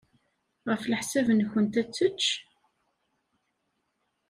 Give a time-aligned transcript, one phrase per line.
[0.69, 2.23] Ɣef leḥsab-nwent, ad tečč?